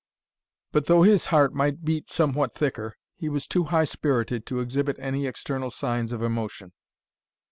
[0.71, 4.95] But though his heart might beat somewhat thicker, he was too high spirited to exhibit
[4.97, 6.73] any external signs of emotion.